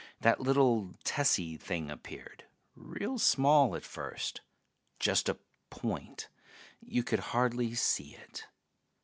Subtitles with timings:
[0.21, 4.41] That little tessy thing appeared, real small at first.
[4.99, 5.37] Just a
[5.69, 6.27] point;
[6.79, 8.45] you could hardly see it.